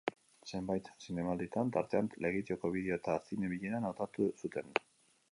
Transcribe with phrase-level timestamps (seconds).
[0.51, 4.73] Zenbait zinemalditan, tartean Lekeitioko Bideo eta Zine Bileran, hautatu zuten.